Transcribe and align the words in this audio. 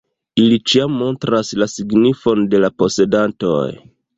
Ili 0.43 0.55
ĉiam 0.71 0.95
montras 1.01 1.53
la 1.65 1.69
signifon 1.75 2.43
de 2.55 2.63
la 2.65 2.73
posedantoj. 2.81 3.63